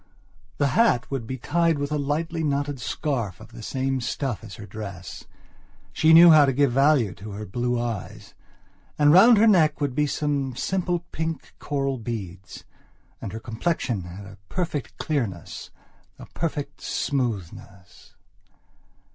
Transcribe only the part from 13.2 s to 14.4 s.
And her complexion had a